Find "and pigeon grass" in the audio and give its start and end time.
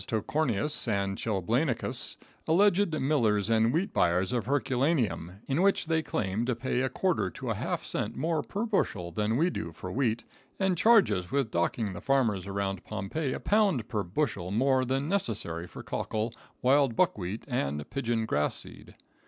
17.47-18.55